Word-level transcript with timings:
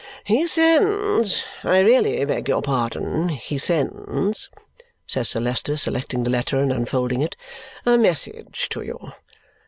"He 0.23 0.47
sends 0.47 1.45
I 1.63 1.77
really 1.81 2.25
beg 2.25 2.47
your 2.49 2.63
pardon 2.63 3.29
he 3.29 3.59
sends," 3.59 4.49
says 5.05 5.29
Sir 5.29 5.39
Leicester, 5.39 5.77
selecting 5.77 6.23
the 6.23 6.31
letter 6.31 6.57
and 6.59 6.73
unfolding 6.73 7.21
it, 7.21 7.35
"a 7.85 7.99
message 7.99 8.67
to 8.69 8.81
you. 8.81 9.11